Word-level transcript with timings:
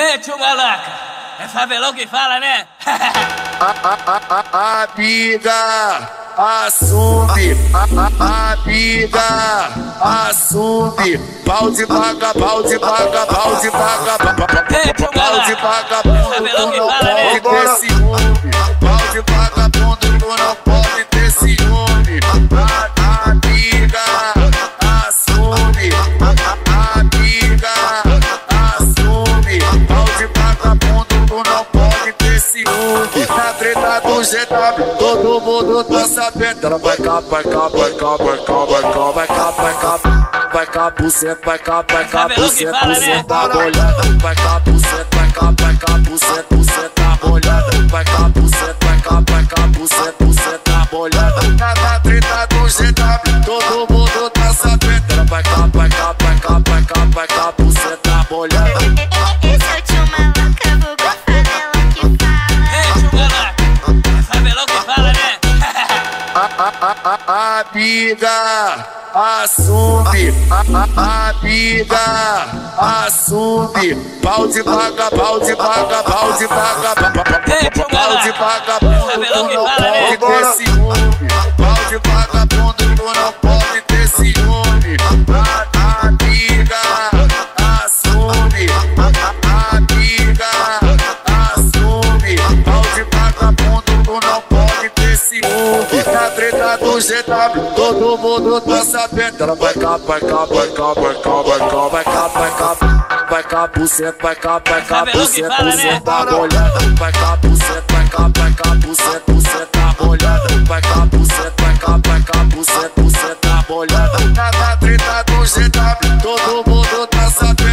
Ei, 0.00 0.16
tio 0.16 0.38
Malaca, 0.38 0.90
é 1.40 1.48
favelão 1.48 1.92
que 1.92 2.06
fala, 2.06 2.40
né? 2.40 2.66
Amiga, 4.96 6.08
assume, 6.38 7.54
amiga, 8.18 9.20
assume. 10.00 11.18
Pau 11.44 11.70
de 11.70 11.84
vaga, 11.84 12.32
pau 12.32 12.62
de 12.62 12.78
vaga, 12.78 13.26
pau 13.26 13.56
de 13.56 13.68
vaga, 13.68 14.16
pau 15.12 15.40
de 15.42 15.54
vaga, 15.56 16.02
tu 16.02 16.08
não 16.08 16.88
pode 16.88 17.40
ter 17.42 17.68
ciúme. 17.76 17.89
GW, 34.22 34.96
todo 34.98 35.40
mundo 35.40 35.84
tá 35.84 36.06
sabendo. 36.06 36.78
Vai 36.78 36.96
cá, 36.96 37.20
vai 37.20 37.42
cá, 37.42 37.68
vai 37.68 37.92
cá, 37.94 38.16
vai 38.16 38.38
cá, 38.38 38.64
vai 38.64 38.82
cá, 38.82 39.10
vai 39.10 39.26
cá, 39.26 39.50
vai 39.50 39.74
cá. 39.74 40.30
Vai 40.52 40.66
cá, 40.66 40.90
buceta, 40.90 41.40
vai 41.44 41.58
cá, 41.58 41.84
vai 41.88 42.08
cá, 42.08 42.28
buceta, 42.28 42.86
buceta 42.86 43.48
molhada. 43.54 44.02
Vai 44.20 44.34
cá, 44.34 44.60
buceta, 44.60 45.16
vai 45.16 45.30
cá, 45.32 45.54
vai 45.58 45.76
cá, 45.76 45.98
buceta, 45.98 46.46
buceta 46.50 47.18
molhada. 47.22 47.70
Vai 47.88 48.04
cá, 48.04 48.28
buceta, 48.34 48.76
vai 48.86 49.00
cá, 49.00 49.22
vai 49.30 49.44
cá, 49.46 49.66
buceta, 49.68 50.24
buceta 50.24 50.88
molhada. 50.92 51.42
Na 51.58 51.74
na 51.74 52.00
treta 52.00 52.46
do 52.46 52.66
GW, 52.66 53.29
Amiga, 67.72 68.86
assume, 69.12 70.32
amiga, 70.96 71.98
assume. 72.78 73.94
Pau 74.22 74.46
de 74.46 74.62
vaga, 74.62 75.10
pau 75.10 75.40
de 75.40 75.54
vaga, 75.54 76.02
pau 76.04 76.32
de 76.34 76.46
vaga, 76.46 76.94
pau 76.94 78.16
de 78.22 78.30
vagabundo, 78.32 79.26
tu 79.32 79.42
não 79.52 79.64
pode 79.64 80.16
ter 80.18 80.44
ciúme. 80.54 81.28
Pau 81.58 81.80
de 81.88 81.96
vagabundo, 82.08 82.84
tu 82.96 83.04
não 83.04 83.32
pode 83.32 83.80
ter 83.88 84.06
ciúme. 84.08 84.96
Amiga, 86.02 86.82
assume, 87.84 88.64
amiga, 89.74 90.52
assume. 91.50 92.34
Pau 92.64 92.82
de 92.94 93.02
vagabundo, 93.16 93.79
treta 96.50 96.76
do 96.78 96.98
GW, 96.98 97.74
todo 97.74 98.18
mundo 98.18 98.60
tá 98.60 98.84
sabendo. 98.84 99.42
Ela 99.42 99.54
vai 99.54 99.74
cá, 99.74 99.96
vai 99.96 100.20
cá, 100.20 100.44
vai 100.44 100.68
cá, 100.68 100.92
vai 100.94 101.14
cá, 101.14 101.42
vai 101.42 101.58
cá, 101.70 101.88
vai 101.88 102.04
cá, 102.04 102.28
vai 102.28 102.50
cá. 102.50 103.26
Vai 103.30 103.42
cá, 103.44 103.66
buceta, 103.68 104.16
vai 104.20 104.34
cá, 104.34 104.60
vai 104.66 104.84
cá, 104.84 105.04
buceta, 105.04 105.62
né? 105.62 105.70
buceta 105.70 106.26
molhada. 106.32 106.80
Vai 106.98 107.12
cá, 107.12 107.36
buceta, 107.36 107.84
vai 107.92 108.08
cá, 108.08 108.30
vai 108.36 108.52
cá, 108.52 108.74
buceta, 108.74 109.22
buceta 109.32 109.96
molhada. 110.00 110.64
Vai 110.66 110.82
cá, 110.82 111.06
buceta, 111.06 111.52
vai 111.62 111.78
cá, 111.78 112.00
vai 112.04 112.22
cá, 112.22 112.44
buceta, 112.44 112.92
buceta 112.96 113.64
molhada. 113.68 114.18
Na 114.34 114.50
na 114.50 114.76
treta 114.76 115.24
do 115.26 115.36
GW, 115.44 116.22
todo 116.22 116.70
mundo 116.70 117.06
tá 117.06 117.30
sabendo. 117.30 117.69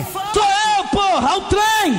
Funk! 0.00 0.28
Sou 0.32 0.42
eu, 0.42 0.84
porra, 0.90 1.36
o 1.36 1.40
trem! 1.42 1.92